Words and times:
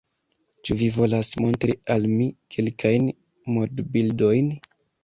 Ĉu 0.69 0.77
vi 0.79 0.87
volas 0.95 1.29
montri 1.45 1.77
al 1.97 2.09
mi 2.17 2.27
kelkajn 2.57 3.09
modbildojn? 3.59 4.55